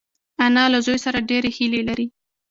[0.45, 2.07] انا له زوی سره ډېرې هیلې لري